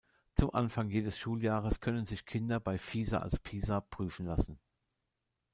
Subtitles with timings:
[0.35, 4.59] Zum Anfang jedes Schuljahres können sich Kinder bei "Fieser als Pisa" prüfen lassen.